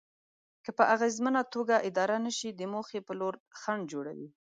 که 0.65 0.71
په 0.77 0.83
اغېزمنه 0.95 1.41
توګه 1.55 1.75
اداره 1.89 2.17
نشي 2.25 2.49
د 2.53 2.61
موخې 2.73 2.99
په 3.07 3.13
لور 3.19 3.33
خنډ 3.59 3.83
جوړوي. 3.91 4.29